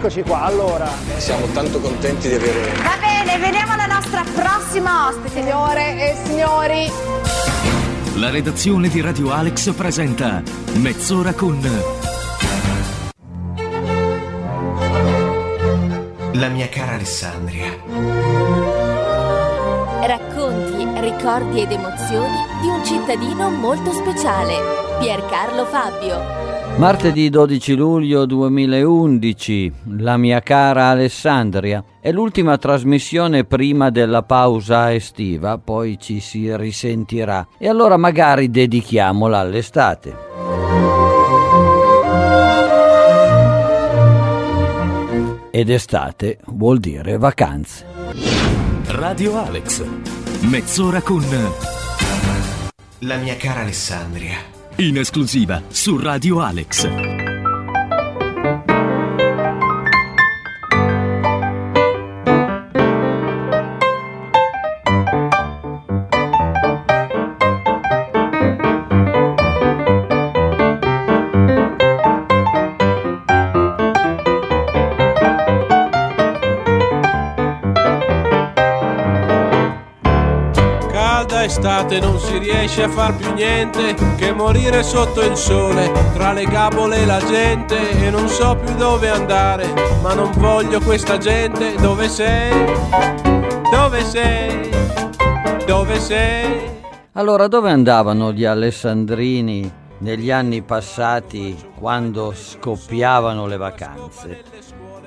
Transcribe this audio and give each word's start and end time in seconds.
Eccoci 0.00 0.22
qua, 0.22 0.44
allora. 0.44 0.88
Siamo 1.18 1.44
tanto 1.48 1.78
contenti 1.78 2.28
di 2.28 2.34
avere... 2.34 2.72
Va 2.76 2.96
bene, 2.98 3.36
vediamo 3.36 3.76
la 3.76 3.84
nostra 3.84 4.24
prossima 4.34 5.08
ospite. 5.08 5.28
Signore 5.28 6.10
e 6.10 6.16
signori. 6.24 6.90
La 8.14 8.30
redazione 8.30 8.88
di 8.88 9.02
Radio 9.02 9.30
Alex 9.30 9.74
presenta 9.74 10.42
Mezz'ora 10.76 11.34
con... 11.34 11.60
La 16.32 16.48
mia 16.48 16.70
cara 16.70 16.92
Alessandria. 16.92 17.68
Racconti, 20.06 21.00
ricordi 21.00 21.60
ed 21.60 21.72
emozioni 21.72 22.38
di 22.62 22.68
un 22.68 22.82
cittadino 22.86 23.50
molto 23.50 23.92
speciale, 23.92 24.54
Piercarlo 24.98 25.66
Fabbio. 25.66 26.49
Martedì 26.80 27.28
12 27.28 27.74
luglio 27.74 28.24
2011, 28.24 29.72
la 29.98 30.16
mia 30.16 30.40
cara 30.40 30.86
Alessandria. 30.86 31.84
È 32.00 32.10
l'ultima 32.10 32.56
trasmissione 32.56 33.44
prima 33.44 33.90
della 33.90 34.22
pausa 34.22 34.94
estiva, 34.94 35.58
poi 35.58 35.98
ci 36.00 36.20
si 36.20 36.56
risentirà 36.56 37.46
e 37.58 37.68
allora 37.68 37.98
magari 37.98 38.48
dedichiamola 38.48 39.38
all'estate. 39.40 40.16
Ed 45.50 45.68
estate 45.68 46.38
vuol 46.46 46.78
dire 46.78 47.18
vacanze. 47.18 47.84
Radio 48.86 49.36
Alex. 49.36 49.84
Mezz'ora 50.48 51.02
con... 51.02 51.22
La 53.00 53.16
mia 53.16 53.36
cara 53.36 53.60
Alessandria. 53.60 54.59
In 54.80 54.96
esclusiva 54.96 55.62
su 55.68 55.98
Radio 55.98 56.40
Alex. 56.40 57.29
Calda 81.50 81.68
estate 81.68 81.98
non 81.98 82.20
si 82.20 82.38
riesce 82.38 82.84
a 82.84 82.88
far 82.88 83.16
più 83.16 83.32
niente 83.32 83.96
che 84.16 84.32
morire 84.32 84.84
sotto 84.84 85.20
il 85.20 85.36
sole 85.36 85.90
tra 86.14 86.32
le 86.32 86.44
gabole 86.44 86.98
e 86.98 87.06
la 87.06 87.18
gente 87.18 87.90
e 87.90 88.08
non 88.08 88.28
so 88.28 88.56
più 88.56 88.72
dove 88.76 89.08
andare 89.08 89.66
ma 90.00 90.14
non 90.14 90.30
voglio 90.36 90.80
questa 90.80 91.18
gente. 91.18 91.74
Dove 91.74 92.08
sei? 92.08 92.52
Dove 93.68 94.04
sei? 94.04 94.70
Dove 95.66 95.98
sei? 95.98 96.70
Allora, 97.14 97.48
dove 97.48 97.70
andavano 97.70 98.32
gli 98.32 98.44
alessandrini 98.44 99.72
negli 99.98 100.30
anni 100.30 100.62
passati 100.62 101.56
quando 101.76 102.32
scoppiavano 102.32 103.46
le 103.46 103.56
vacanze? 103.56 104.44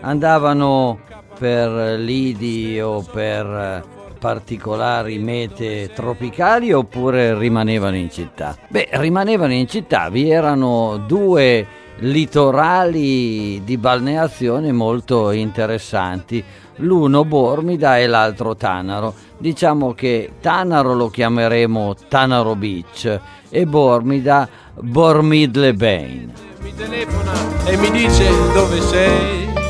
Andavano 0.02 1.00
per 1.40 1.98
lidi 1.98 2.82
o 2.82 3.02
per 3.02 4.02
particolari 4.24 5.20
mete 5.20 5.92
tropicali 5.94 6.72
oppure 6.72 7.38
rimanevano 7.38 7.98
in 7.98 8.10
città? 8.10 8.56
Beh, 8.70 8.88
rimanevano 8.92 9.52
in 9.52 9.68
città, 9.68 10.08
vi 10.08 10.30
erano 10.30 11.04
due 11.06 11.68
litorali 11.98 13.62
di 13.66 13.78
balneazione 13.78 14.72
molto 14.72 15.32
interessanti, 15.32 16.42
l'uno 16.78 17.26
Bormida 17.26 17.98
e 17.98 18.08
l'altro 18.08 18.56
Tanaro. 18.56 19.14
Diciamo 19.38 19.94
che 19.94 20.32
Tanaro 20.40 20.94
lo 20.94 21.10
chiameremo 21.10 21.94
Tanaro 22.08 22.56
Beach 22.56 23.20
e 23.50 23.66
Bormida 23.66 24.48
Bormidle 24.80 25.74
Bain. 25.74 26.32
mi 26.62 26.74
telefona 26.74 27.66
e 27.66 27.76
mi 27.76 27.92
dice 27.92 28.30
dove 28.54 28.80
sei 28.80 29.63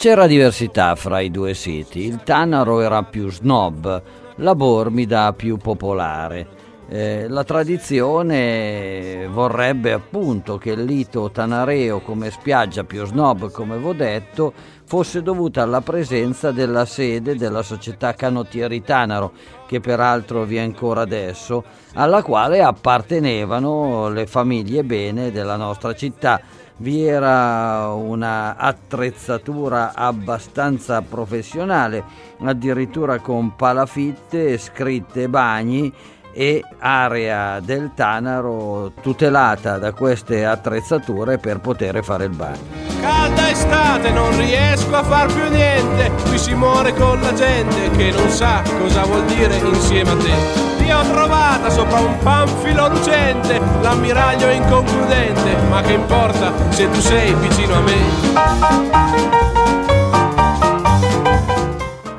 C'era 0.00 0.28
diversità 0.28 0.94
fra 0.94 1.18
i 1.18 1.28
due 1.28 1.54
siti, 1.54 2.04
il 2.04 2.22
Tanaro 2.22 2.78
era 2.82 3.02
più 3.02 3.28
snob, 3.28 4.00
la 4.36 4.54
Bormida 4.54 5.32
più 5.32 5.56
popolare. 5.56 6.46
Eh, 6.88 7.26
la 7.28 7.42
tradizione 7.42 9.26
vorrebbe 9.26 9.92
appunto 9.92 10.56
che 10.56 10.70
il 10.70 10.84
lito 10.84 11.32
tanareo 11.32 11.98
come 11.98 12.30
spiaggia 12.30 12.84
più 12.84 13.04
snob, 13.06 13.50
come 13.50 13.74
avevo 13.74 13.92
detto, 13.92 14.52
fosse 14.84 15.20
dovuta 15.20 15.62
alla 15.62 15.80
presenza 15.80 16.52
della 16.52 16.84
sede 16.84 17.34
della 17.34 17.62
società 17.62 18.14
Canottieri 18.14 18.84
Tanaro, 18.84 19.32
che 19.66 19.80
peraltro 19.80 20.44
vi 20.44 20.58
è 20.58 20.60
ancora 20.60 21.00
adesso, 21.00 21.64
alla 21.94 22.22
quale 22.22 22.62
appartenevano 22.62 24.10
le 24.10 24.28
famiglie 24.28 24.84
bene 24.84 25.32
della 25.32 25.56
nostra 25.56 25.92
città 25.92 26.40
vi 26.78 27.04
era 27.06 27.92
una 27.92 28.56
attrezzatura 28.56 29.92
abbastanza 29.94 31.02
professionale, 31.02 32.04
addirittura 32.40 33.18
con 33.18 33.56
palafitte, 33.56 34.58
scritte 34.58 35.28
bagni 35.28 35.92
e 36.32 36.62
area 36.78 37.58
del 37.60 37.92
Tanaro 37.94 38.92
tutelata 39.00 39.78
da 39.78 39.92
queste 39.92 40.44
attrezzature 40.44 41.38
per 41.38 41.58
poter 41.58 42.02
fare 42.04 42.26
il 42.26 42.30
bagno. 42.30 42.86
Calda 43.00 43.50
estate, 43.50 44.10
non 44.10 44.36
riesco 44.36 44.94
a 44.94 45.02
far 45.02 45.32
più 45.32 45.48
niente. 45.48 46.12
Qui 46.28 46.38
si 46.38 46.54
muore 46.54 46.92
con 46.94 47.20
la 47.20 47.32
gente 47.32 47.90
che 47.96 48.12
non 48.12 48.28
sa 48.28 48.62
cosa 48.78 49.04
vuol 49.04 49.24
dire 49.24 49.56
insieme 49.56 50.10
a 50.10 50.16
te. 50.16 50.67
Ti 50.88 50.94
ho 50.94 51.02
trovata 51.02 51.68
sopra 51.68 51.98
un 51.98 52.16
panfilo 52.22 52.88
lucente, 52.88 53.60
l'ammiraglio 53.82 54.48
inconcludente, 54.48 55.54
ma 55.68 55.82
che 55.82 55.92
importa 55.92 56.50
se 56.70 56.88
tu 56.88 56.98
sei 56.98 57.34
vicino 57.34 57.74
a 57.74 57.80
me? 57.82 57.96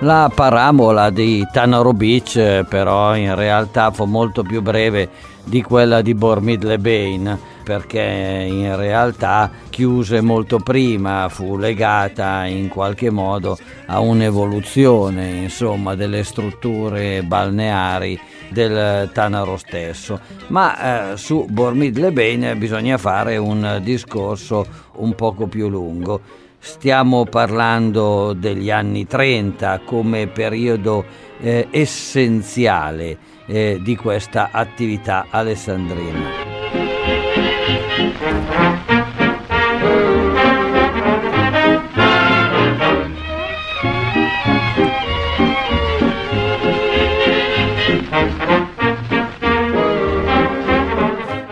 La 0.02 0.32
paramola 0.32 1.10
di 1.10 1.48
Tanaro 1.52 1.94
Beach 1.94 2.36
eh, 2.36 2.64
però 2.70 3.16
in 3.16 3.34
realtà 3.34 3.90
fu 3.90 4.06
molto 4.06 4.44
più 4.44 4.62
breve 4.62 5.10
di 5.44 5.64
quella 5.64 6.02
di 6.04 6.14
Bormidle 6.14 6.78
Bain 6.78 7.40
perché 7.64 8.46
in 8.48 8.76
realtà 8.76 9.50
chiuse 9.70 10.22
molto 10.22 10.60
prima, 10.60 11.28
fu 11.28 11.58
legata 11.58 12.46
in 12.46 12.68
qualche 12.68 13.10
modo 13.10 13.58
a 13.88 14.00
un'evoluzione 14.00 15.30
insomma 15.30 15.96
delle 15.96 16.24
strutture 16.24 17.24
balneari 17.24 18.20
del 18.52 19.10
Tanaro 19.12 19.58
stesso. 19.58 20.20
Ma 20.48 21.12
eh, 21.12 21.18
su 21.18 21.46
Bormidle 21.50 22.12
Bain 22.12 22.56
bisogna 22.58 22.98
fare 22.98 23.38
un 23.38 23.80
discorso 23.84 24.66
un 24.96 25.16
poco 25.16 25.48
più 25.48 25.70
lungo. 25.70 26.48
Stiamo 26.60 27.26
parlando 27.26 28.34
degli 28.34 28.70
anni 28.70 29.08
30 29.08 29.82
come 29.86 30.28
periodo 30.28 31.06
eh, 31.40 31.68
essenziale 31.72 33.18
eh, 33.46 33.80
di 33.82 33.96
questa 33.96 34.50
attività 34.52 35.28
alessandrina. 35.30 36.50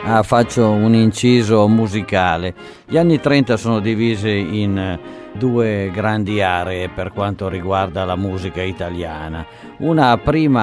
Ah, 0.09 0.24
faccio 0.24 0.69
un 0.69 0.94
inciso 0.94 1.68
musicale. 1.68 2.56
Gli 2.88 2.95
anni 2.95 3.19
30 3.19 3.57
sono 3.57 3.81
divisi 3.81 4.62
in 4.62 4.77
eh, 4.77 5.00
due 5.38 5.89
grandi 5.94 6.42
aree 6.42 6.89
per 6.89 7.13
quanto 7.13 7.48
riguarda 7.48 8.04
la 8.04 8.16
musica 8.16 8.62
italiana. 8.62 9.45
Una 9.78 10.18
prima 10.18 10.62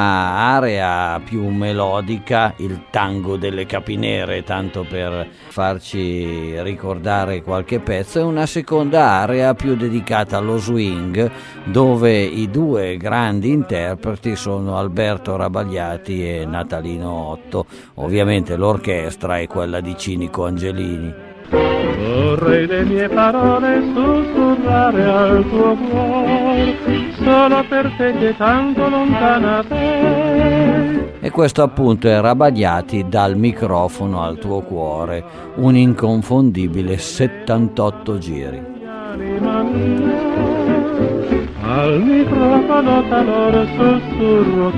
area 0.54 1.20
più 1.24 1.46
melodica, 1.48 2.52
il 2.56 2.86
tango 2.90 3.36
delle 3.36 3.64
capinere, 3.64 4.42
tanto 4.42 4.84
per 4.88 5.26
farci 5.48 6.60
ricordare 6.62 7.42
qualche 7.42 7.78
pezzo, 7.78 8.18
e 8.18 8.22
una 8.22 8.46
seconda 8.46 9.10
area 9.10 9.54
più 9.54 9.76
dedicata 9.76 10.36
allo 10.36 10.58
swing, 10.58 11.30
dove 11.64 12.18
i 12.20 12.50
due 12.50 12.96
grandi 12.96 13.50
interpreti 13.50 14.34
sono 14.34 14.76
Alberto 14.76 15.36
Rabagliati 15.36 16.28
e 16.28 16.44
Natalino 16.44 17.10
Otto. 17.10 17.66
Ovviamente 17.94 18.56
l'orchestra 18.56 19.38
è 19.38 19.46
quella 19.46 19.80
di 19.80 19.96
Cinico 19.96 20.44
Angelini. 20.44 21.32
Vorrei 21.50 22.66
le 22.66 22.84
mie 22.84 23.08
parole 23.08 23.82
sussurrare 23.94 25.04
al 25.04 25.44
tuo 25.48 25.76
cuore, 25.76 26.76
solo 27.22 27.64
per 27.68 27.92
te 27.96 28.12
che 28.18 28.36
tanto 28.36 28.88
lontana 28.88 29.64
te. 29.68 31.18
E 31.20 31.30
questo 31.30 31.62
appunto 31.62 32.08
è 32.08 32.20
Rabadiati 32.20 33.06
dal 33.08 33.36
microfono 33.36 34.22
al 34.22 34.38
tuo 34.38 34.60
cuore, 34.60 35.24
un 35.56 35.76
inconfondibile 35.76 36.98
78 36.98 38.18
giri. 38.18 38.62
Anima 38.86 39.62
mia, 39.62 41.13
al 41.60 42.02
microfono 42.02 43.08
talora 43.08 43.64
sussurro. 43.66 44.72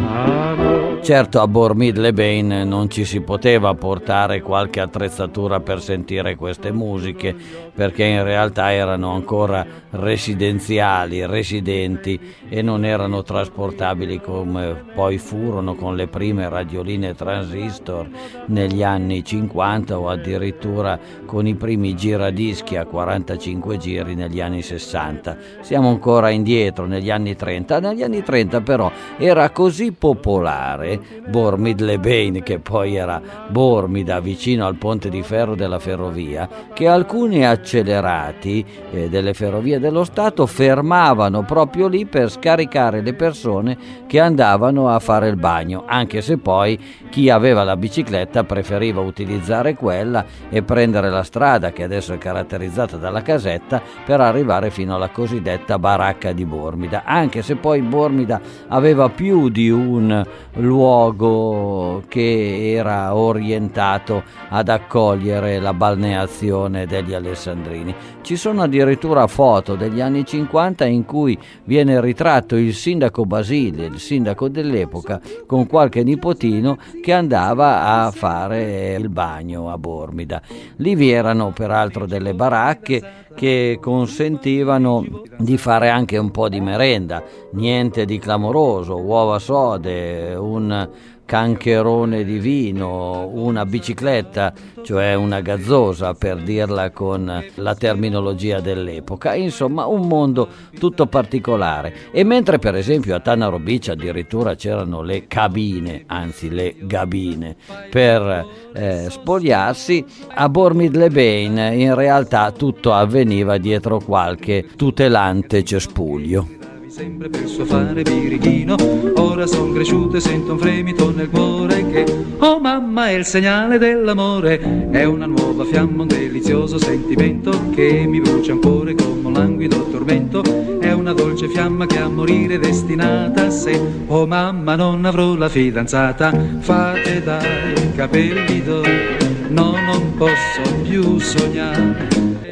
Certo 1.07 1.41
a 1.41 1.47
Bormid 1.47 1.99
le 1.99 2.13
Bain 2.13 2.49
non 2.67 2.91
ci 2.91 3.05
si 3.05 3.21
poteva 3.21 3.73
portare 3.75 4.43
qualche 4.43 4.81
attrezzatura 4.81 5.61
per 5.61 5.81
sentire 5.81 6.35
queste 6.35 6.73
musiche 6.73 7.33
perché 7.73 8.03
in 8.03 8.25
realtà 8.25 8.73
erano 8.73 9.13
ancora 9.13 9.65
residenziali, 9.91 11.25
residenti 11.25 12.19
e 12.49 12.61
non 12.61 12.85
erano 12.85 13.23
trasportabili 13.23 14.21
come 14.21 14.85
poi 14.97 15.19
furono 15.19 15.77
con 15.77 15.95
le 15.95 16.09
prime 16.09 16.49
radioline 16.49 17.15
transistor 17.15 18.09
negli 18.47 18.83
anni 18.83 19.23
50 19.23 19.99
o 20.01 20.09
addirittura 20.09 20.99
con 21.25 21.47
i 21.47 21.55
primi 21.55 21.95
giradischi 21.95 22.77
a 22.77 22.85
45 22.85 23.77
giri 23.77 24.17
negli 24.17 24.41
anni 24.41 24.61
60. 24.61 25.37
Siamo 25.61 25.89
ancora 25.89 26.31
indietro 26.37 26.87
negli 26.87 27.11
anni 27.11 27.35
30. 27.35 27.81
Negli 27.81 28.03
anni 28.03 28.23
30 28.23 28.61
però 28.61 28.91
era 29.17 29.51
così 29.51 29.93
popolare 29.93 31.01
Bormid 31.29 31.81
le 31.81 31.99
Bain 31.99 32.43
che 32.43 32.61
poi 32.61 32.95
era 32.95 33.21
Bormida 33.49 34.21
vicino 34.21 34.67
al 34.67 34.77
ponte 34.77 35.09
di 35.09 35.23
ferro 35.23 35.55
della 35.55 35.79
ferrovia 35.79 36.49
che 36.73 36.87
alcuni 36.87 37.45
accelerati 37.45 38.65
eh, 38.93 39.09
delle 39.09 39.35
ferrovie 39.35 39.81
dello 39.81 40.05
Stato 40.05 40.47
fermavano 40.47 41.43
proprio 41.43 41.89
lì 41.89 42.07
per 42.07 42.31
scaricare 42.31 43.01
le 43.01 43.15
persone 43.15 43.77
che 44.07 44.21
andavano 44.21 44.89
a 44.89 44.99
fare 44.99 45.29
il 45.29 45.37
bagno, 45.37 45.85
anche 45.87 46.21
se 46.21 46.39
poi 46.39 46.79
chi 47.11 47.31
aveva 47.31 47.65
la 47.65 47.77
bicicletta 47.77 48.45
preferiva 48.45 49.01
utilizzare 49.01 49.75
quella 49.75 50.25
e 50.49 50.63
prendere 50.63 51.11
la 51.11 51.23
strada 51.23 51.73
che 51.73 51.83
adesso 51.83 52.13
è 52.13 52.19
caratterizzata 52.19 52.97
dalla 52.97 53.23
casetta 53.23 53.81
per 54.05 54.21
arrivare 54.21 54.71
fino 54.71 54.95
alla 54.95 55.09
cosiddetta 55.09 55.79
baracca 55.79 56.26
di 56.33 56.45
Bormida, 56.45 57.05
anche 57.05 57.43
se 57.43 57.57
poi 57.57 57.83
Bormida 57.83 58.41
aveva 58.69 59.09
più 59.09 59.49
di 59.49 59.71
un 59.71 60.25
luogo 60.55 62.03
che 62.09 62.73
era 62.73 63.15
orientato 63.15 64.23
ad 64.49 64.69
accogliere 64.69 65.59
la 65.59 65.75
balneazione 65.75 66.87
degli 66.87 67.15
alessandrini. 67.15 67.95
Ci 68.23 68.37
sono 68.37 68.63
addirittura 68.63 69.27
foto 69.27 69.77
degli 69.77 70.01
anni 70.01 70.25
50 70.25 70.85
in 70.87 71.05
cui 71.05 71.39
viene 71.65 72.01
ritratto 72.01 72.57
il 72.57 72.75
sindaco 72.75 73.25
Basile, 73.25 73.87
il 73.87 73.99
sindaco 73.99 74.49
dell'epoca, 74.49 75.21
con 75.47 75.67
qualche 75.67 76.03
nipotino 76.03 76.79
che 77.03 77.13
andava 77.13 78.05
a 78.05 78.11
fare 78.11 78.95
il 78.95 79.09
bagno 79.09 79.71
a 79.71 79.79
Bormida. 79.79 80.43
Lì 80.77 80.95
vi 80.95 81.11
erano 81.11 81.53
peraltro 81.53 82.07
delle 82.07 82.35
baracche 82.35 83.25
che 83.37 83.79
consentivano 83.81 85.05
di 85.37 85.57
fare 85.59 85.91
anche 85.91 86.16
un 86.17 86.31
po' 86.31 86.49
di 86.49 86.61
merenda, 86.61 87.23
niente 87.53 88.05
di 88.05 88.19
clamoroso, 88.19 88.97
uova 88.97 89.39
sode, 89.39 90.35
un 90.35 90.89
cancherone 91.27 92.25
di 92.25 92.39
vino, 92.39 93.29
una 93.33 93.67
bicicletta, 93.67 94.53
cioè 94.83 95.15
una 95.15 95.41
gazzosa 95.41 96.15
per 96.15 96.41
dirla 96.43 96.91
con 96.93 97.45
la 97.57 97.75
terminologia 97.75 98.61
dell'epoca, 98.61 99.35
insomma 99.35 99.87
un 99.87 100.07
mondo 100.07 100.49
tutto 100.79 101.07
particolare. 101.07 101.93
E 102.13 102.25
mentre 102.25 102.59
per 102.59 102.77
esempio 102.77 103.17
a 103.17 103.21
Tanaro 103.21 103.59
Beach 103.59 103.89
addirittura 103.89 104.55
c'erano 104.55 105.03
le 105.03 105.27
cabine, 105.27 106.05
anzi 106.07 106.49
le 106.49 106.77
gabine, 106.81 107.57
per 107.91 108.47
eh, 108.73 109.07
spogliarsi, 109.11 110.05
a 110.35 110.49
Bormid 110.49 110.95
le 110.95 111.11
Bain 111.11 111.57
in 111.79 111.95
realtà 111.95 112.53
tutto 112.53 112.95
avveniva 112.95 113.59
dietro 113.59 113.99
qualche 113.99 114.69
tutelante 114.77 115.65
cespuglio 115.65 116.56
sempre 116.97 117.29
per 117.29 117.47
suo 117.47 117.67
fare 117.67 118.01
birichino. 118.01 118.75
Ora 119.17 119.47
son 119.47 119.75
cresciuto 119.75 120.17
e 120.17 120.21
sento 120.21 120.53
un 120.53 120.59
fremito 120.59 121.11
nel 121.15 121.29
cuore 121.29 121.87
che 121.91 122.07
Oh 122.39 122.59
mamma 122.59 123.09
è 123.09 123.13
il 123.13 123.27
segnale 123.27 123.77
dell'amore. 123.77 124.89
È 124.91 125.05
una 125.05 125.27
nuova 125.27 125.67
fiamma, 125.67 126.03
un 126.03 126.09
delizioso 126.09 126.79
sentimento 126.79 127.69
Che 127.75 128.07
mi 128.07 128.19
brucia 128.21 128.53
ancora 128.53 128.95
come 128.95 129.27
un 129.27 129.33
languido 129.35 129.85
tormento. 129.91 130.43
È 130.81 130.91
una 130.91 131.13
dolce 131.13 131.49
fiamma 131.49 131.85
che 131.85 131.99
a 131.99 132.09
morire 132.09 132.55
è 132.55 132.59
destinata. 132.59 133.51
Se 133.51 133.79
oh 134.07 134.27
mamma 134.27 134.75
non 134.75 135.05
avrò 135.05 135.35
la 135.35 135.51
fidanzata 135.51 136.33
Fate 136.61 137.23
dai 137.23 137.93
capelli 137.95 138.63
d'oro 138.63 139.26
No, 139.57 139.71
non 139.71 140.15
posso 140.17 140.83
più 140.83 141.19
sognare 141.19 142.07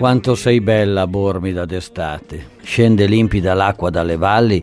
quanto 0.04 0.34
sei 0.34 0.60
bella, 0.60 1.06
Bormida 1.06 1.64
d'estate. 1.64 2.52
Scende 2.62 3.06
limpida 3.06 3.54
l'acqua 3.54 3.90
dalle 3.90 4.16
valli 4.16 4.62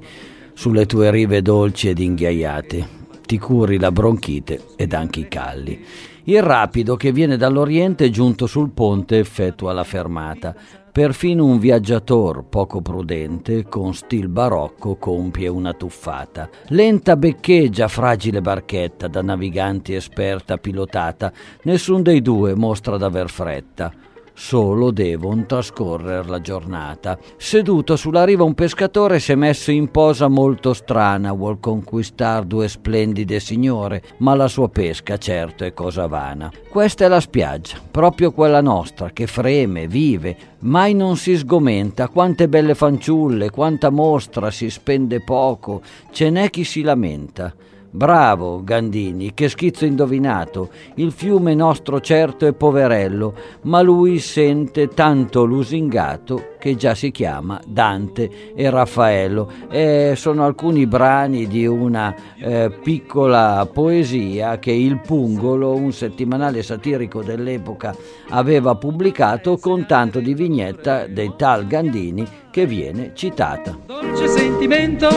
sulle 0.53 0.85
tue 0.85 1.09
rive 1.09 1.41
dolci 1.41 1.89
ed 1.89 1.99
inghiaiate. 1.99 2.88
Ti 3.25 3.38
curi 3.39 3.79
la 3.79 3.91
bronchite 3.91 4.61
ed 4.75 4.93
anche 4.93 5.21
i 5.21 5.27
calli. 5.27 5.83
Il 6.25 6.44
rapido 6.44 6.95
che 6.95 7.12
viene 7.12 7.35
dall'oriente 7.35 8.12
giunto 8.12 8.45
sul 8.45 8.69
ponte 8.69 9.18
effettua 9.18 9.73
la 9.73 9.83
fermata. 9.83 10.56
Perfino 10.91 11.45
un 11.45 11.57
viaggiator 11.57 12.44
poco 12.50 12.81
prudente, 12.81 13.63
con 13.63 13.94
stil 13.94 14.27
barocco, 14.27 14.97
compie 14.97 15.47
una 15.47 15.73
tuffata. 15.73 16.50
Lenta 16.68 17.15
beccheggia 17.15 17.88
fragile 17.88 18.41
barchetta 18.41 19.07
da 19.07 19.21
naviganti 19.21 19.94
esperta 19.94 20.57
pilotata. 20.57 21.31
Nessun 21.63 22.03
dei 22.03 22.21
due 22.21 22.56
mostra 22.56 22.97
d'aver 22.97 23.29
fretta 23.29 24.09
solo 24.43 24.89
Devon 24.89 25.45
trascorrere 25.45 26.27
la 26.27 26.41
giornata. 26.41 27.15
Seduto 27.38 27.95
sulla 27.95 28.25
riva 28.25 28.43
un 28.43 28.55
pescatore 28.55 29.19
si 29.19 29.33
è 29.33 29.35
messo 29.35 29.69
in 29.69 29.91
posa 29.91 30.27
molto 30.27 30.73
strana, 30.73 31.31
vuol 31.31 31.59
conquistar 31.59 32.43
due 32.45 32.67
splendide 32.67 33.39
signore, 33.39 34.01
ma 34.17 34.33
la 34.33 34.47
sua 34.47 34.67
pesca 34.67 35.17
certo 35.17 35.63
è 35.63 35.75
cosa 35.75 36.07
vana. 36.07 36.51
Questa 36.67 37.05
è 37.05 37.07
la 37.07 37.19
spiaggia, 37.19 37.77
proprio 37.91 38.31
quella 38.31 38.61
nostra, 38.61 39.11
che 39.11 39.27
freme, 39.27 39.88
vive, 39.88 40.35
mai 40.61 40.95
non 40.95 41.17
si 41.17 41.38
sgomenta, 41.38 42.07
quante 42.07 42.49
belle 42.49 42.73
fanciulle, 42.73 43.51
quanta 43.51 43.91
mostra, 43.91 44.49
si 44.49 44.71
spende 44.71 45.21
poco, 45.21 45.83
ce 46.10 46.31
n'è 46.31 46.50
chi 46.50 46.63
si 46.63 46.81
lamenta. 46.81 47.53
Bravo, 47.93 48.63
Gandini, 48.63 49.33
che 49.33 49.50
schizzo 49.50 49.83
indovinato. 49.83 50.69
Il 50.95 51.12
fiume 51.12 51.53
nostro 51.53 52.00
certo 52.00 52.48
è 52.48 52.53
poverello, 52.53 53.33
ma 53.63 53.81
lui 53.81 54.19
sente 54.19 54.88
tanto 54.88 55.43
lusingato 55.43 56.55
che 56.57 56.77
già 56.77 56.95
si 56.95 57.12
chiama 57.12 57.60
Dante 57.67 58.53
e 58.55 58.69
Raffaello. 58.69 59.51
E 59.69 60.13
sono 60.15 60.45
alcuni 60.45 60.88
brani 60.88 61.48
di 61.48 61.67
una 61.67 62.15
eh, 62.39 62.71
piccola 62.81 63.67
poesia 63.71 64.57
che 64.57 64.71
il 64.71 65.01
Pungolo, 65.01 65.75
un 65.75 65.91
settimanale 65.91 66.63
satirico 66.63 67.21
dell'epoca, 67.21 67.93
aveva 68.29 68.75
pubblicato 68.75 69.57
con 69.57 69.86
tanto 69.86 70.21
di 70.21 70.33
vignetta 70.33 71.07
dei 71.07 71.33
tal 71.36 71.67
Gandini 71.67 72.25
che 72.50 72.65
viene 72.65 73.12
citata. 73.15 73.77
Dolce 73.86 74.27
sentimento 74.29 75.10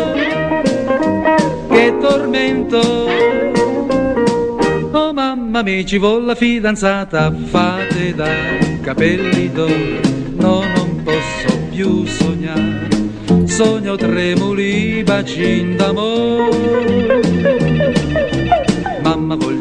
che 1.75 1.97
tormento. 2.01 2.81
Oh 4.93 5.13
mamma 5.13 5.63
mia, 5.63 5.85
ci 5.85 5.99
vuole 5.99 6.27
la 6.27 6.35
fidanzata, 6.37 7.35
fate 7.51 8.15
dai 8.15 8.81
capelli 8.81 9.51
d'oro, 9.51 10.01
no, 10.37 10.63
non 10.77 11.03
posso 11.03 11.59
più 11.71 12.07
sognare. 12.07 12.89
Sogno 13.45 13.97
tremuli, 13.97 15.03
bacin 15.03 15.77
d'amore 15.77 17.15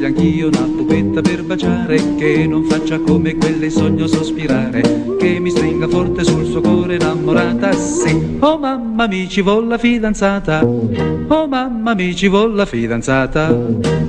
voglio 0.04 0.08
anch'io 0.08 0.48
una 0.48 0.70
pupetta 0.76 1.22
per 1.22 1.44
baciare 1.44 2.16
Che 2.16 2.48
non 2.48 2.64
faccia 2.66 3.00
come 3.00 3.36
quelle 3.36 3.70
sogno 3.70 4.08
sospirare 4.08 4.82
Che 5.18 5.40
mi 5.40 5.50
stringa 5.50 5.88
forte 5.88 6.24
sul 6.24 6.46
suo 6.46 6.62
cuore 6.62 6.96
innamorata 6.96 7.72
Sì, 7.74 8.38
oh 8.40 8.58
mamma 8.58 9.08
mi 9.08 9.30
ci 9.30 9.42
vuole 9.42 9.68
la 9.68 9.78
fidanzata. 9.78 10.62
Oh 10.64 11.48
mamma 11.48 11.94
mi 11.94 12.16
ci 12.16 12.28
vuole 12.28 12.56
la 12.56 12.66
fidanzata. 12.66 13.50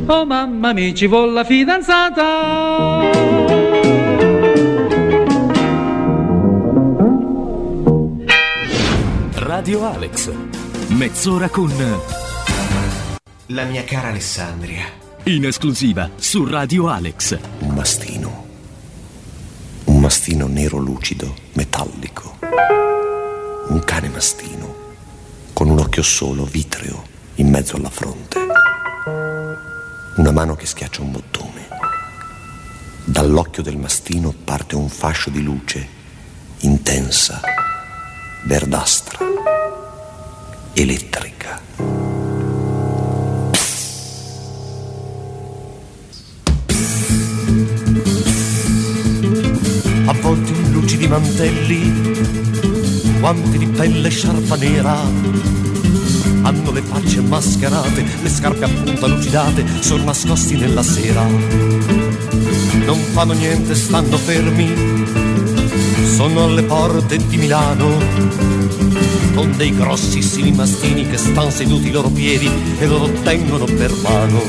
Oh 0.06 0.24
mamma 0.24 0.72
mi 0.72 0.94
ci 0.94 1.06
vuole 1.06 1.32
la 1.32 1.44
fidanzata. 1.44 2.22
Radio 9.34 9.84
Alex. 9.84 10.32
Mezz'ora 10.88 11.48
con 11.48 11.70
La 13.46 13.64
mia 13.64 13.84
cara 13.84 14.10
in 15.26 15.46
esclusiva 15.46 16.10
su 16.16 16.44
Radio 16.44 16.88
Alex. 16.88 17.38
Un 17.60 17.74
mastino. 17.74 18.46
Un 19.84 20.00
mastino 20.00 20.46
nero 20.46 20.76
lucido, 20.78 21.34
metallico. 21.54 22.36
Un 23.68 23.80
cane 23.84 24.10
mastino, 24.10 24.74
con 25.54 25.70
un 25.70 25.78
occhio 25.78 26.02
solo, 26.02 26.44
vitreo, 26.44 27.02
in 27.36 27.48
mezzo 27.48 27.76
alla 27.76 27.88
fronte. 27.88 28.38
Una 30.16 30.30
mano 30.30 30.56
che 30.56 30.66
schiaccia 30.66 31.00
un 31.00 31.12
bottone. 31.12 31.68
Dall'occhio 33.04 33.62
del 33.62 33.78
mastino 33.78 34.34
parte 34.44 34.76
un 34.76 34.90
fascio 34.90 35.30
di 35.30 35.42
luce 35.42 35.88
intensa, 36.58 37.40
verdastra, 38.44 39.18
elettrica. 40.74 41.33
Lucidi 50.84 51.08
mantelli, 51.08 52.12
guanti 53.18 53.56
di 53.56 53.66
pelle 53.68 54.06
e 54.06 54.10
sciarpa 54.10 54.54
nera. 54.56 55.00
Hanno 56.42 56.72
le 56.72 56.82
facce 56.82 57.22
mascherate, 57.22 58.04
le 58.22 58.28
scarpe 58.28 58.64
a 58.64 58.68
punta 58.68 59.06
lucidate, 59.06 59.64
sono 59.80 60.04
nascosti 60.04 60.56
nella 60.56 60.82
sera. 60.82 61.26
Non 62.84 62.98
fanno 63.12 63.32
niente, 63.32 63.74
stanno 63.74 64.18
fermi, 64.18 64.74
sono 66.14 66.44
alle 66.44 66.64
porte 66.64 67.16
di 67.16 67.38
Milano, 67.38 67.96
con 69.34 69.54
dei 69.56 69.74
grossissimi 69.74 70.52
mastini 70.52 71.08
che 71.08 71.16
stanno 71.16 71.48
seduti 71.48 71.86
ai 71.86 71.92
loro 71.92 72.10
piedi 72.10 72.50
e 72.78 72.86
loro 72.86 73.10
tengono 73.22 73.64
per 73.64 73.90
mano. 74.02 74.42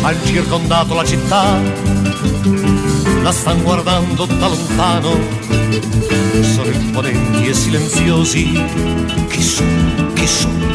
Han 0.00 0.16
circondato 0.24 0.94
la 0.94 1.04
città, 1.04 1.60
la 3.26 3.32
stanno 3.32 3.62
guardando 3.64 4.24
da 4.24 4.46
lontano, 4.46 5.18
sono 6.42 6.70
imponenti 6.70 7.48
e 7.48 7.54
silenziosi. 7.54 8.52
Chi 9.26 9.42
sono? 9.42 10.12
Chi? 10.14 10.65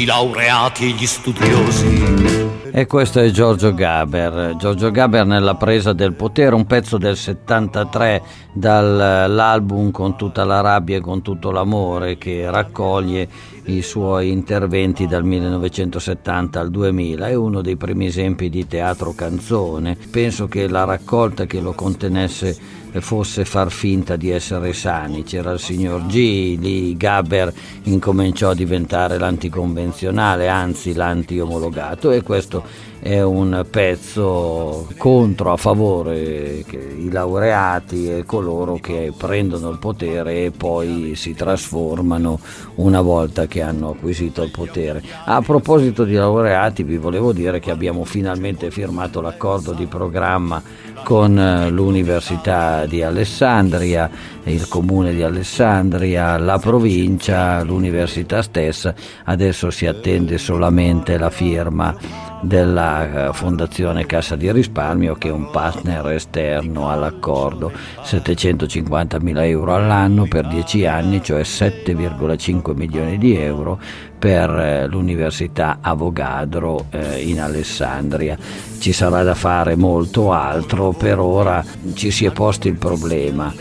I 0.00 0.06
laureati 0.06 0.86
e 0.86 0.88
gli 0.92 1.04
studiosi. 1.04 2.48
E 2.72 2.86
questo 2.86 3.20
è 3.20 3.28
Giorgio 3.28 3.74
Gaber. 3.74 4.56
Giorgio 4.56 4.90
Gaber 4.90 5.26
nella 5.26 5.56
presa 5.56 5.92
del 5.92 6.14
potere, 6.14 6.54
un 6.54 6.64
pezzo 6.64 6.96
del 6.96 7.18
73 7.18 8.22
dall'album 8.54 9.90
Con 9.90 10.16
tutta 10.16 10.44
la 10.44 10.62
rabbia 10.62 10.96
e 10.96 11.00
con 11.00 11.20
tutto 11.20 11.50
l'amore 11.50 12.16
che 12.16 12.50
raccoglie 12.50 13.28
i 13.64 13.82
suoi 13.82 14.30
interventi 14.30 15.06
dal 15.06 15.22
1970 15.22 16.58
al 16.58 16.70
2000. 16.70 17.28
È 17.28 17.34
uno 17.34 17.60
dei 17.60 17.76
primi 17.76 18.06
esempi 18.06 18.48
di 18.48 18.66
teatro 18.66 19.12
canzone. 19.12 19.98
Penso 20.10 20.48
che 20.48 20.66
la 20.66 20.84
raccolta 20.84 21.44
che 21.44 21.60
lo 21.60 21.74
contenesse 21.74 22.56
fosse 22.98 23.44
far 23.44 23.70
finta 23.70 24.16
di 24.16 24.30
essere 24.30 24.72
sani. 24.72 25.22
C'era 25.22 25.52
il 25.52 25.60
signor 25.60 26.06
G, 26.06 26.58
lì 26.58 26.96
Gaber 26.96 27.52
incominciò 27.84 28.50
a 28.50 28.54
diventare 28.54 29.18
l'anticonvenzionale, 29.18 30.48
anzi 30.48 30.94
l'anti-omologato 30.94 32.10
e 32.10 32.22
questo 32.22 32.88
è 33.00 33.22
un 33.22 33.64
pezzo 33.70 34.86
contro, 34.98 35.52
a 35.52 35.56
favore 35.56 36.64
i 36.98 37.08
laureati 37.10 38.10
e 38.10 38.24
coloro 38.26 38.74
che 38.74 39.12
prendono 39.16 39.70
il 39.70 39.78
potere 39.78 40.44
e 40.44 40.50
poi 40.50 41.14
si 41.14 41.34
trasformano 41.34 42.38
una 42.74 43.00
volta 43.00 43.46
che 43.46 43.62
hanno 43.62 43.90
acquisito 43.90 44.42
il 44.42 44.50
potere. 44.50 45.02
A 45.24 45.40
proposito 45.40 46.04
di 46.04 46.12
laureati 46.12 46.82
vi 46.82 46.98
volevo 46.98 47.32
dire 47.32 47.58
che 47.58 47.70
abbiamo 47.70 48.04
finalmente 48.04 48.70
firmato 48.70 49.22
l'accordo 49.22 49.72
di 49.72 49.86
programma 49.86 50.62
con 51.02 51.38
eh, 51.38 51.70
l'Università 51.70 52.86
di 52.86 53.02
Alessandria, 53.02 54.10
il 54.44 54.68
comune 54.68 55.12
di 55.14 55.22
Alessandria, 55.22 56.38
la 56.38 56.58
provincia, 56.58 57.62
l'università 57.62 58.42
stessa. 58.42 58.94
Adesso 59.24 59.70
si 59.70 59.86
attende 59.86 60.38
solamente 60.38 61.18
la 61.18 61.30
firma 61.30 61.94
della 62.40 63.28
eh, 63.28 63.32
Fondazione 63.32 64.06
Cassa 64.06 64.36
di 64.36 64.50
Risparmio 64.50 65.14
che 65.14 65.28
è 65.28 65.32
un 65.32 65.50
partner 65.50 66.08
esterno 66.10 66.90
all'accordo, 66.90 67.70
750 68.02 69.20
mila 69.20 69.44
euro 69.44 69.74
all'anno 69.74 70.26
per 70.26 70.46
10 70.48 70.86
anni, 70.86 71.22
cioè 71.22 71.42
7,5 71.42 72.74
milioni 72.74 73.18
di 73.18 73.36
euro 73.36 73.78
per 74.20 74.50
eh, 74.50 74.86
l'Università 74.86 75.78
Avogadro 75.80 76.86
eh, 76.90 77.22
in 77.22 77.40
Alessandria. 77.40 78.38
Ci 78.78 78.92
sarà 78.92 79.24
da 79.24 79.34
fare 79.34 79.74
molto 79.74 80.30
altro, 80.32 80.92
per 80.92 81.18
ora 81.18 81.64
ci 81.94 82.12
si 82.12 82.26
è 82.26 82.30
posto 82.30 82.68
il 82.68 82.76
problema 82.76 83.52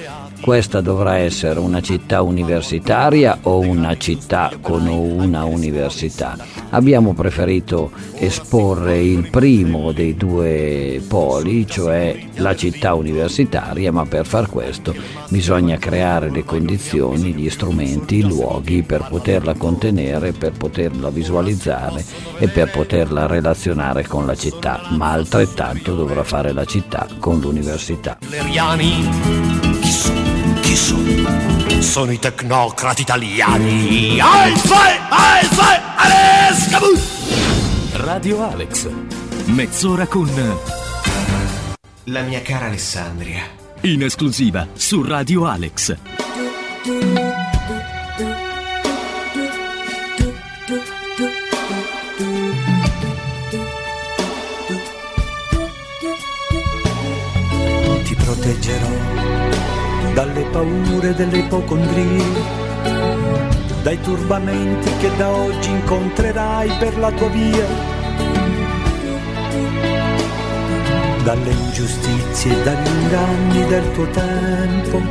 questa 0.42 0.80
dovrà 0.80 1.18
essere 1.18 1.60
una 1.60 1.82
città 1.82 2.22
universitaria 2.22 3.40
o 3.44 3.60
una 3.60 3.98
città 3.98 4.52
con 4.62 4.88
una 4.88 5.44
università. 5.44 6.38
Abbiamo 6.72 7.14
preferito 7.14 7.92
esporre 8.16 9.00
il 9.00 9.30
primo 9.30 9.92
dei 9.92 10.16
due 10.16 11.02
poli, 11.08 11.66
cioè 11.68 12.18
la 12.36 12.56
città 12.56 12.94
universitaria, 12.94 13.92
ma 13.92 14.06
per 14.06 14.26
far 14.26 14.50
questo 14.50 14.94
bisogna 15.30 15.78
creare 15.78 16.30
le 16.30 16.46
condizioni, 16.46 17.34
gli 17.34 17.50
strumenti, 17.50 18.18
i 18.18 18.22
luoghi 18.22 18.84
per 18.84 19.08
poterla 19.10 19.56
contenere, 19.56 20.32
per 20.32 20.52
poterla 20.52 21.10
visualizzare 21.10 22.06
e 22.38 22.48
per 22.48 22.70
poterla 22.70 23.26
relazionare 23.26 24.06
con 24.06 24.26
la 24.26 24.36
città, 24.36 24.82
ma 24.90 25.12
altrettanto 25.12 25.96
dovrà 25.96 26.24
fare 26.24 26.52
la 26.54 26.66
città 26.66 27.08
con 27.20 27.40
l'università. 27.40 28.20
Chi 30.62 30.76
sono? 30.76 31.58
Sono 31.80 32.12
i 32.12 32.20
tecnocrati 32.20 33.02
italiani. 33.02 34.20
Alfa, 34.20 35.08
alfa, 35.10 35.96
Alex, 35.96 36.29
Radio 37.94 38.42
Alex. 38.42 38.90
Mezz'ora 39.46 40.08
con 40.08 40.28
La 42.06 42.22
mia 42.22 42.42
cara 42.42 42.66
Alessandria. 42.66 43.44
In 43.82 44.02
esclusiva 44.02 44.68
su 44.74 45.04
Radio 45.04 45.46
Alex. 45.46 45.96
Ti 58.04 58.16
proteggerò 58.16 58.90
dalle 60.16 60.44
paure 60.46 61.14
delle 61.14 61.38
ipocondrie, 61.38 62.24
dai 63.90 64.00
turbamenti 64.02 64.92
che 65.00 65.10
da 65.18 65.32
oggi 65.32 65.72
incontrerai 65.72 66.70
per 66.78 66.96
la 67.00 67.12
tua 67.12 67.28
via, 67.30 67.66
dalle 71.24 71.50
ingiustizie 71.50 72.52
e 72.52 72.64
dagli 72.64 72.88
inganni 72.88 73.66
del 73.66 73.92
tuo 73.94 74.08
tempo. 74.10 75.02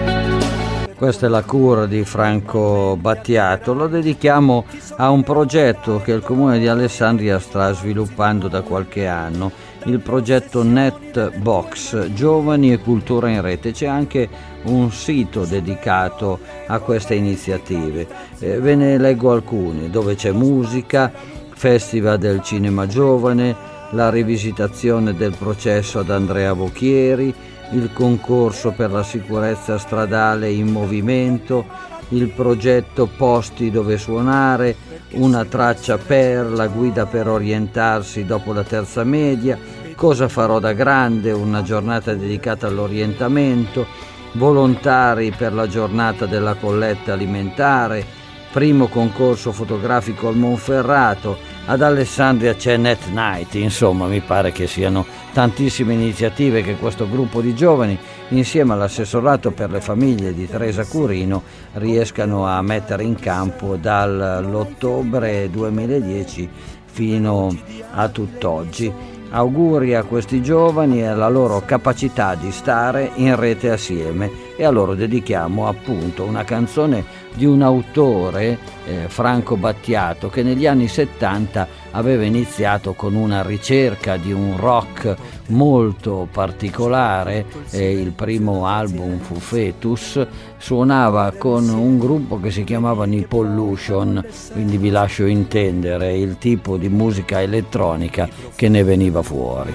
Questa 0.95 1.27
è 1.27 1.29
la 1.29 1.43
cura 1.43 1.87
di 1.87 2.05
Franco 2.05 2.97
Battiato, 3.01 3.75
lo 3.75 3.89
dedichiamo 3.89 4.65
a 4.97 5.11
un 5.11 5.25
progetto 5.25 6.01
che 6.01 6.13
il 6.13 6.23
comune 6.23 6.61
di 6.61 6.69
Alessandria 6.69 7.41
sta 7.41 7.73
sviluppando 7.73 8.47
da 8.47 8.63
qualche 8.63 9.09
anno, 9.09 9.51
il 9.85 10.01
progetto 10.01 10.63
Netbox, 10.63 12.11
Giovani 12.13 12.73
e 12.73 12.79
Cultura 12.79 13.29
in 13.29 13.41
Rete. 13.41 13.73
C'è 13.73 13.87
anche 13.87 14.29
un 14.65 14.91
sito 14.91 15.45
dedicato 15.45 16.39
a 16.67 16.79
queste 16.81 17.15
iniziative. 17.15 18.07
Eh, 18.39 18.61
ve 18.61 18.75
ne 18.75 18.99
leggo 18.99 19.33
alcuni, 19.33 19.91
dove 19.91 20.15
c'è 20.15 20.33
musica, 20.33 21.13
Festival 21.51 22.19
del 22.19 22.43
Cinema 22.43 22.87
Giovane, 22.87 23.77
la 23.91 24.11
rivisitazione 24.11 25.15
del 25.15 25.35
processo 25.37 26.01
ad 26.01 26.11
Andrea 26.11 26.55
Bocchieri, 26.55 27.35
il 27.73 27.91
concorso 27.93 28.73
per 28.73 28.91
la 28.91 29.03
sicurezza 29.03 29.79
stradale 29.79 30.51
in 30.51 30.69
movimento, 30.69 31.65
il 32.11 32.29
progetto 32.29 33.07
Posti 33.07 33.71
dove 33.71 33.99
suonare, 33.99 34.75
una 35.13 35.45
traccia 35.45 35.97
per 35.99 36.51
la 36.51 36.67
guida 36.67 37.07
per 37.07 37.29
orientarsi 37.29 38.25
dopo 38.25 38.53
la 38.53 38.63
terza 38.63 39.05
media, 39.05 39.59
cosa 39.95 40.29
farò 40.29 40.59
da 40.59 40.73
grande, 40.73 41.33
una 41.33 41.63
giornata 41.63 42.15
dedicata 42.15 42.67
all'orientamento, 42.67 43.87
volontari 44.33 45.33
per 45.33 45.53
la 45.53 45.67
giornata 45.67 46.27
della 46.27 46.55
colletta 46.55 47.15
alimentare, 47.15 48.05
primo 48.53 48.89
concorso 48.89 49.53
fotografico 49.53 50.29
al 50.29 50.37
Monferrato, 50.37 51.39
ad 51.71 51.83
Alessandria 51.83 52.55
c'è 52.55 52.79
Net 52.79 53.09
Night, 53.09 53.55
insomma 53.57 54.07
mi 54.07 54.21
pare 54.21 54.53
che 54.53 54.67
siano 54.67 55.05
tantissime 55.35 55.93
iniziative 55.93 56.63
che 56.63 56.77
questo 56.77 57.07
gruppo 57.07 57.43
di 57.43 57.55
giovani 57.55 57.99
insieme 58.29 58.73
all'assessorato 58.73 59.51
per 59.51 59.71
le 59.71 59.83
famiglie 59.83 60.33
di 60.33 60.49
Teresa 60.49 60.87
Curino 60.87 61.43
riescano 61.75 62.47
a 62.47 62.63
mettere 62.63 63.03
in 63.03 63.17
campo 63.17 63.77
dall'ottobre 63.77 65.51
2010 65.51 66.49
fino 66.87 67.55
a 67.93 68.09
tutt'oggi. 68.09 69.18
Auguri 69.31 69.95
a 69.95 70.05
questi 70.05 70.43
giovani 70.43 71.01
e 71.01 71.07
alla 71.07 71.29
loro 71.29 71.63
capacità 71.65 72.35
di 72.35 72.51
stare 72.51 73.11
in 73.17 73.37
rete 73.37 73.71
assieme. 73.71 74.47
E 74.57 74.65
a 74.65 74.71
loro 74.71 74.95
dedichiamo 74.95 75.69
appunto 75.69 76.25
una 76.25 76.45
canzone 76.45 77.05
di 77.35 77.45
un 77.45 77.63
autore, 77.63 78.59
eh, 78.87 79.05
Franco 79.09 79.57
Battiato, 79.57 80.29
che 80.31 80.43
negli 80.43 80.67
anni 80.67 80.89
70 80.89 81.69
aveva 81.93 82.25
iniziato 82.25 82.95
con 82.95 83.15
una 83.15 83.43
ricerca 83.43 84.17
di 84.17 84.33
un 84.33 84.57
rock 84.57 85.15
molto 85.49 86.27
particolare, 86.31 87.47
eh, 87.71 87.93
il 87.93 88.13
primo 88.13 88.67
album 88.67 89.19
fu 89.19 89.37
Fetus, 89.37 90.27
suonava 90.57 91.33
con 91.37 91.69
un 91.69 91.99
gruppo 91.99 92.41
che 92.41 92.51
si 92.51 92.65
chiamava 92.65 93.05
Nipollution, 93.05 94.25
quindi 94.53 94.79
vi 94.79 94.91
lascio 94.91 95.27
intendere 95.27 96.17
il 96.17 96.39
tipo 96.39 96.77
di 96.77 96.89
musica 96.89 97.41
elettronica 97.41 98.29
che 98.55 98.69
ne 98.69 98.83
veniva 98.83 99.23
fuori. 99.23 99.73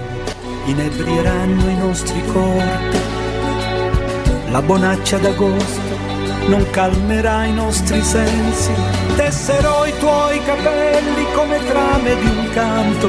Inebrieranno 0.66 1.68
i 1.68 1.76
nostri 1.76 2.22
corpi, 2.32 2.98
la 4.50 4.62
bonaccia 4.62 5.18
d'agosto 5.18 6.04
non 6.46 6.64
calmerà 6.70 7.44
i 7.44 7.54
nostri 7.54 8.02
sensi, 8.02 8.70
tesserò 9.16 9.86
i 9.86 9.92
tuoi 9.98 10.42
capelli 10.44 11.24
come 11.34 11.58
trame 11.64 12.16
di 12.16 12.26
un 12.26 12.48
canto, 12.52 13.08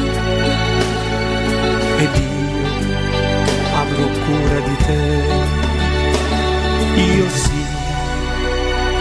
ed 2.03 2.15
io 2.15 2.61
avrò 3.83 4.05
cura 4.25 4.59
di 4.67 4.75
te, 4.85 5.01
io 7.01 7.29
sì 7.29 7.63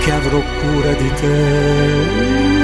che 0.00 0.12
avrò 0.12 0.40
cura 0.60 0.92
di 0.92 1.12
te. 1.14 2.59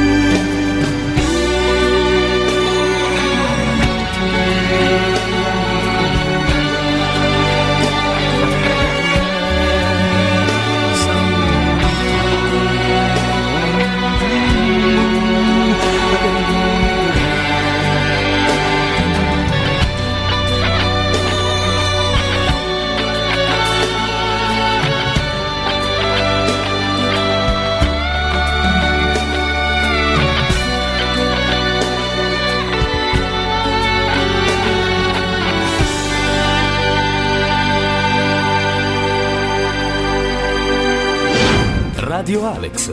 Radio 42.26 42.44
Alex. 42.44 42.92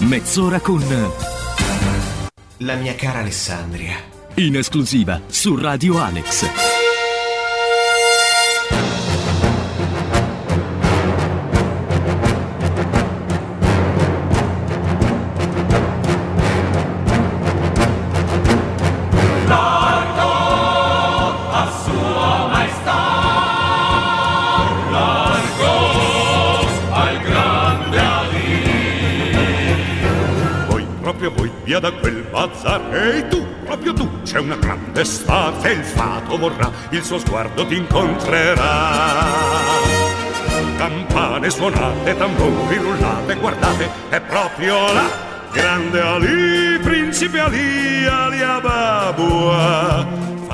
Mezz'ora 0.00 0.60
con 0.60 0.84
La 2.58 2.74
mia 2.74 2.94
cara 2.94 3.20
Alessandria. 3.20 3.96
In 4.34 4.56
esclusiva 4.56 5.18
su 5.28 5.56
Radio 5.56 5.98
Alex. 5.98 6.74
Via 31.66 31.80
da 31.80 31.90
quel 31.92 32.24
bazar. 32.30 32.80
Ehi 32.94 33.26
tu, 33.28 33.44
proprio 33.64 33.92
tu, 33.92 34.08
c'è 34.22 34.38
una 34.38 34.56
grande 34.56 35.00
estate 35.00 35.72
Il 35.72 35.82
fato 35.82 36.38
vorrà, 36.38 36.70
il 36.90 37.02
suo 37.02 37.18
sguardo 37.18 37.66
ti 37.66 37.76
incontrerà. 37.76 39.24
Campane 40.76 41.50
suonate, 41.50 42.16
tamburi 42.16 42.76
rullate 42.76 43.34
Guardate, 43.34 43.88
è 44.08 44.20
proprio 44.20 44.74
là. 44.92 45.34
Grande 45.52 46.00
Ali, 46.00 46.78
principe 46.82 47.40
Ali, 47.40 48.06
Ali 48.06 48.42
Ababua. 48.42 50.06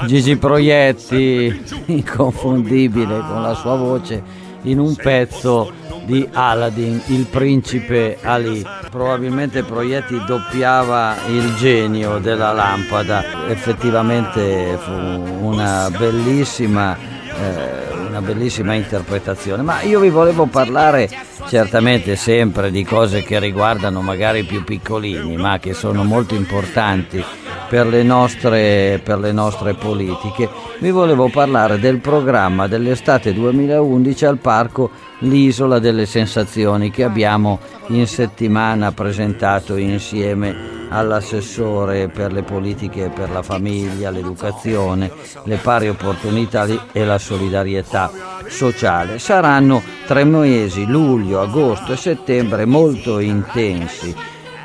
Gigi 0.06 0.36
Proietti, 0.36 1.62
inconfondibile 1.86 3.20
con 3.20 3.42
la 3.42 3.54
sua 3.54 3.76
voce 3.76 4.40
in 4.62 4.78
un 4.78 4.94
pezzo 4.94 5.72
di 6.04 6.28
Aladdin, 6.32 7.00
il 7.06 7.26
principe 7.26 8.18
Ali. 8.22 8.64
Probabilmente 8.90 9.62
Proietti 9.62 10.22
doppiava 10.26 11.16
il 11.28 11.54
genio 11.56 12.18
della 12.18 12.52
lampada, 12.52 13.48
effettivamente 13.48 14.78
fu 14.82 14.92
una 14.92 15.90
bellissima, 15.96 16.96
eh, 16.96 17.94
una 18.06 18.20
bellissima 18.20 18.74
interpretazione. 18.74 19.62
Ma 19.62 19.82
io 19.82 20.00
vi 20.00 20.10
volevo 20.10 20.46
parlare 20.46 21.08
certamente 21.48 22.16
sempre 22.16 22.70
di 22.70 22.84
cose 22.84 23.22
che 23.22 23.38
riguardano 23.38 24.00
magari 24.02 24.40
i 24.40 24.44
più 24.44 24.64
piccolini, 24.64 25.36
ma 25.36 25.58
che 25.58 25.74
sono 25.74 26.04
molto 26.04 26.34
importanti 26.34 27.24
per 27.72 27.86
le, 27.86 28.02
nostre, 28.02 29.00
per 29.02 29.18
le 29.18 29.32
nostre 29.32 29.72
politiche. 29.72 30.46
Vi 30.78 30.90
volevo 30.90 31.30
parlare 31.30 31.78
del 31.78 32.00
programma 32.00 32.66
dell'estate 32.66 33.32
2011 33.32 34.26
al 34.26 34.36
parco 34.36 34.90
L'Isola 35.20 35.78
delle 35.78 36.04
Sensazioni 36.04 36.90
che 36.90 37.02
abbiamo 37.02 37.60
in 37.86 38.06
settimana 38.06 38.92
presentato 38.92 39.76
insieme 39.76 40.54
all'assessore 40.90 42.08
per 42.08 42.34
le 42.34 42.42
politiche 42.42 43.08
per 43.08 43.30
la 43.30 43.40
famiglia, 43.40 44.10
l'educazione, 44.10 45.10
le 45.44 45.56
pari 45.56 45.88
opportunità 45.88 46.66
e 46.92 47.04
la 47.06 47.16
solidarietà 47.16 48.10
sociale. 48.48 49.18
Saranno 49.18 49.82
tre 50.06 50.24
mesi, 50.24 50.84
luglio, 50.84 51.40
agosto 51.40 51.92
e 51.92 51.96
settembre, 51.96 52.66
molto 52.66 53.18
intensi. 53.18 54.14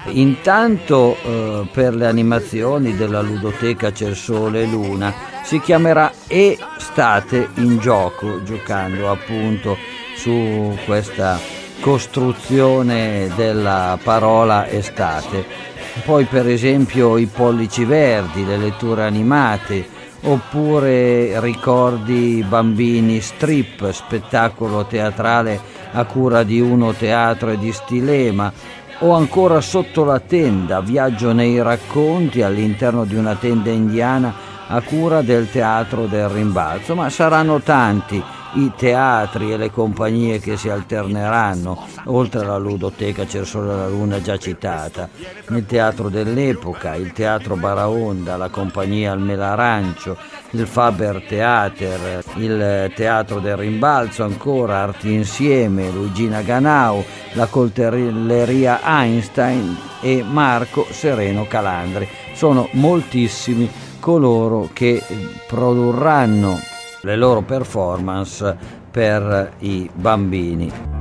Intanto 0.10 1.18
eh, 1.22 1.68
per 1.72 1.94
le 1.94 2.08
animazioni 2.08 2.96
della 2.96 3.22
ludoteca 3.22 3.92
C'è 3.92 4.14
Sole 4.14 4.64
e 4.64 4.66
Luna 4.66 5.14
si 5.44 5.60
chiamerà 5.60 6.12
Estate 6.28 7.50
in 7.56 7.78
gioco, 7.78 8.42
giocando 8.44 9.12
appunto 9.12 9.78
su 10.16 10.78
questa 10.86 11.40
costruzione 11.80 13.32
della 13.36 13.98
parola 14.02 14.68
estate. 14.68 15.46
Poi 16.04 16.26
per 16.26 16.48
esempio 16.48 17.18
i 17.18 17.26
pollici 17.28 17.86
verdi, 17.86 18.46
le 18.46 18.58
letture 18.58 19.04
animate, 19.04 19.88
oppure 20.22 21.40
ricordi 21.40 22.44
bambini 22.48 23.22
strip, 23.22 23.92
spettacolo 23.92 24.86
teatrale 24.86 25.60
a 25.92 26.04
cura 26.06 26.44
di 26.44 26.60
Uno 26.60 26.94
Teatro 26.94 27.52
e 27.52 27.58
di 27.58 27.72
Stilema, 27.72 28.52
o 29.00 29.14
ancora 29.14 29.62
sotto 29.62 30.04
la 30.04 30.20
tenda, 30.20 30.82
viaggio 30.82 31.32
nei 31.32 31.62
racconti 31.62 32.42
all'interno 32.42 33.06
di 33.06 33.16
una 33.16 33.36
tenda 33.36 33.70
indiana 33.70 34.34
a 34.68 34.82
cura 34.82 35.22
del 35.22 35.50
Teatro 35.50 36.06
del 36.06 36.30
Rimbalzo, 36.30 36.96
ma 36.96 37.10
saranno 37.10 37.60
tanti 37.62 38.22
i 38.58 38.72
teatri 38.76 39.52
e 39.52 39.58
le 39.58 39.72
compagnie 39.72 40.40
che 40.40 40.58
si 40.58 40.68
alterneranno, 40.68 41.86
oltre 42.06 42.42
alla 42.42 42.58
ludoteca 42.58 43.28
Cersola 43.28 43.76
la 43.76 43.88
Luna 43.88 44.20
già 44.20 44.38
citata, 44.38 45.08
il 45.50 45.66
teatro 45.68 46.10
dell'epoca, 46.10 46.96
il 46.96 47.14
teatro 47.14 47.56
Baraonda, 47.56 48.36
la 48.36 48.50
compagnia 48.50 49.12
Almela 49.12 49.52
Arancio, 49.52 50.18
il 50.52 50.66
Faber 50.66 51.24
Theater, 51.28 52.24
il 52.38 52.92
teatro 52.96 53.40
del 53.40 53.58
Rimbalzo 53.58 54.24
ancora, 54.24 54.80
Arti 54.80 55.14
Insieme, 55.14 55.92
Luigina 55.92 56.42
Ganau, 56.42 57.04
la 57.34 57.46
coltelleria 57.46 58.80
Einstein 58.84 59.78
e 60.02 60.24
Marco 60.28 60.88
Sereno 60.90 61.46
Calandri. 61.48 62.08
Sono 62.34 62.70
moltissimi 62.72 63.70
coloro 64.00 64.70
che 64.74 65.04
produrranno 65.48 66.60
le 67.02 67.16
loro 67.16 67.42
performance 67.42 68.56
per 68.92 69.54
i 69.60 69.90
bambini. 69.94 70.96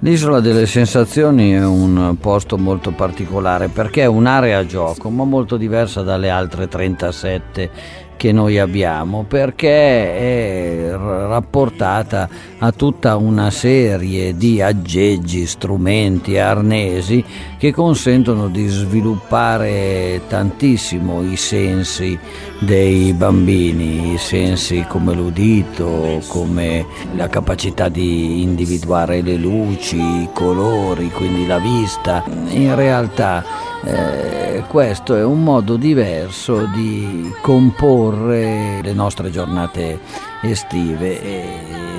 L'isola 0.00 0.40
delle 0.40 0.64
sensazioni 0.64 1.52
è 1.52 1.62
un 1.62 2.16
posto 2.18 2.56
molto 2.56 2.92
particolare 2.92 3.68
perché 3.68 4.02
è 4.02 4.06
un'area 4.06 4.58
a 4.58 4.64
gioco, 4.64 5.10
ma 5.10 5.24
molto 5.24 5.58
diversa 5.58 6.00
dalle 6.02 6.30
altre 6.30 6.66
37 6.66 7.70
che 8.18 8.32
noi 8.32 8.58
abbiamo 8.58 9.24
perché 9.26 9.68
è 9.68 10.90
rapportata 10.90 12.28
a 12.58 12.72
tutta 12.72 13.16
una 13.16 13.48
serie 13.50 14.36
di 14.36 14.60
aggeggi, 14.60 15.46
strumenti, 15.46 16.36
arnesi 16.36 17.24
che 17.56 17.72
consentono 17.72 18.48
di 18.48 18.66
sviluppare 18.66 20.22
tantissimo 20.26 21.22
i 21.22 21.36
sensi 21.36 22.18
dei 22.58 23.12
bambini, 23.12 24.14
i 24.14 24.18
sensi 24.18 24.84
come 24.88 25.14
l'udito, 25.14 26.20
come 26.26 26.84
la 27.14 27.28
capacità 27.28 27.88
di 27.88 28.42
individuare 28.42 29.22
le 29.22 29.36
luci, 29.36 29.96
i 29.96 30.28
colori, 30.34 31.08
quindi 31.10 31.46
la 31.46 31.58
vista. 31.58 32.24
In 32.48 32.74
realtà 32.74 33.67
eh, 33.88 34.64
questo 34.68 35.16
è 35.16 35.24
un 35.24 35.42
modo 35.42 35.76
diverso 35.76 36.66
di 36.66 37.32
comporre 37.40 38.80
le 38.82 38.92
nostre 38.92 39.30
giornate 39.30 39.98
estive 40.42 41.22
e 41.22 41.46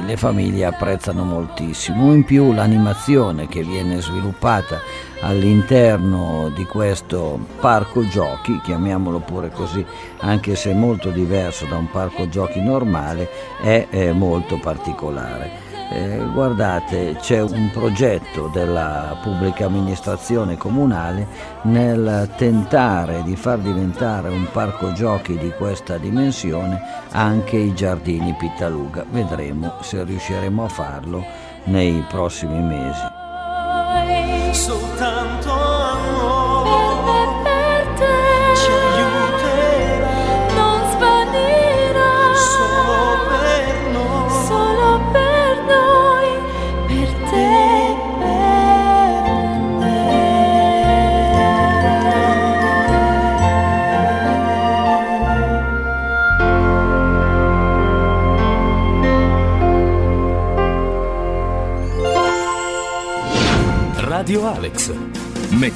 le 0.05 0.15
famiglie 0.15 0.65
apprezzano 0.65 1.23
moltissimo. 1.23 2.13
In 2.13 2.23
più 2.25 2.53
l'animazione 2.53 3.47
che 3.47 3.63
viene 3.63 4.01
sviluppata 4.01 4.79
all'interno 5.21 6.51
di 6.55 6.63
questo 6.65 7.39
parco 7.59 8.07
giochi, 8.07 8.61
chiamiamolo 8.61 9.19
pure 9.19 9.49
così, 9.49 9.83
anche 10.19 10.55
se 10.55 10.73
molto 10.73 11.09
diverso 11.09 11.65
da 11.65 11.77
un 11.77 11.89
parco 11.89 12.29
giochi 12.29 12.61
normale, 12.61 13.27
è, 13.61 13.87
è 13.89 14.11
molto 14.11 14.59
particolare. 14.59 15.68
Eh, 15.91 16.23
guardate, 16.33 17.15
c'è 17.19 17.41
un 17.41 17.71
progetto 17.73 18.47
della 18.53 19.17
pubblica 19.23 19.65
amministrazione 19.65 20.55
comunale 20.55 21.25
nel 21.63 22.29
tentare 22.37 23.23
di 23.23 23.35
far 23.35 23.57
diventare 23.57 24.29
un 24.29 24.47
parco 24.51 24.91
giochi 24.93 25.35
di 25.35 25.51
questa 25.57 25.97
dimensione 25.97 26.79
anche 27.11 27.57
i 27.57 27.73
giardini 27.73 28.35
Pittaluga. 28.37 29.03
Vedremo 29.09 29.77
se 29.81 30.03
riusciremo 30.03 30.63
a 30.63 30.69
farlo 30.69 31.25
nei 31.65 32.05
prossimi 32.07 32.61
mesi. 32.61 33.18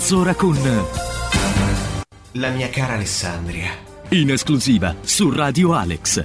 Mezz'ora 0.03 0.35
con. 0.35 0.57
La 2.33 2.49
mia 2.49 2.67
cara 2.67 2.95
Alessandria. 2.95 3.69
In 4.09 4.31
esclusiva 4.31 4.93
su 4.99 5.29
Radio 5.29 5.71
Alex. 5.71 6.19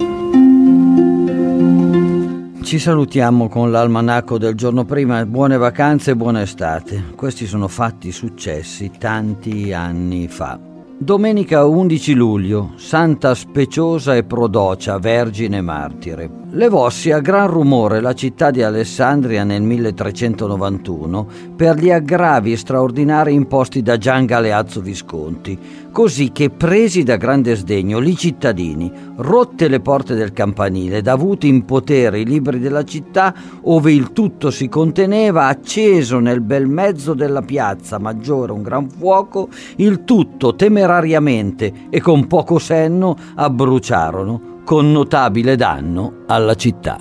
Ci 2.61 2.77
salutiamo 2.77 3.47
con 3.47 3.71
l'almanacco 3.71 4.37
del 4.37 4.55
giorno 4.55 4.83
prima, 4.83 5.25
buone 5.25 5.55
vacanze 5.55 6.11
e 6.11 6.15
buona 6.17 6.41
estate. 6.41 7.13
Questi 7.15 7.45
sono 7.45 7.69
fatti 7.69 8.11
successi 8.11 8.91
tanti 8.97 9.71
anni 9.71 10.27
fa. 10.27 10.59
Domenica 10.97 11.63
11 11.63 12.13
luglio, 12.15 12.73
Santa 12.75 13.33
Speciosa 13.33 14.13
e 14.13 14.25
Prodocia, 14.25 14.99
Vergine 14.99 15.61
Martire. 15.61 16.29
Levossi 16.51 17.11
a 17.11 17.19
gran 17.19 17.47
rumore 17.47 18.01
la 18.01 18.15
città 18.15 18.49
di 18.49 18.63
Alessandria 18.63 19.43
nel 19.43 19.61
1391 19.61 21.27
per 21.55 21.77
gli 21.77 21.91
aggravi 21.91 22.57
straordinari 22.57 23.35
imposti 23.35 23.83
da 23.83 23.99
Gian 23.99 24.25
Galeazzo 24.25 24.81
Visconti, 24.81 25.59
così 25.91 26.31
che 26.31 26.49
presi 26.49 27.03
da 27.03 27.17
grande 27.17 27.55
sdegno 27.55 27.99
i 27.99 28.17
cittadini, 28.17 28.91
rotte 29.17 29.67
le 29.67 29.79
porte 29.79 30.15
del 30.15 30.33
campanile 30.33 30.97
ed 30.97 31.07
avuti 31.07 31.47
in 31.47 31.65
potere 31.65 32.21
i 32.21 32.25
libri 32.25 32.57
della 32.57 32.83
città, 32.83 33.31
ove 33.61 33.93
il 33.93 34.11
tutto 34.11 34.49
si 34.49 34.67
conteneva, 34.69 35.45
acceso 35.45 36.17
nel 36.17 36.41
bel 36.41 36.65
mezzo 36.65 37.13
della 37.13 37.43
piazza 37.43 37.99
maggiore 37.99 38.53
un 38.53 38.63
gran 38.63 38.89
fuoco, 38.89 39.49
il 39.75 40.03
tutto 40.03 40.55
temerariamente 40.55 41.71
e 41.91 42.01
con 42.01 42.25
poco 42.25 42.57
senno 42.57 43.15
abbruciarono 43.35 44.57
con 44.69 44.91
notabile 44.91 45.55
danno 45.55 46.25
alla 46.27 46.53
città. 46.53 46.99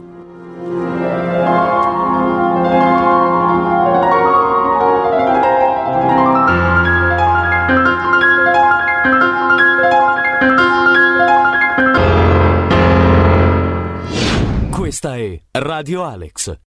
Questa 14.71 15.17
è 15.17 15.39
Radio 15.51 16.05
Alex. 16.05 16.59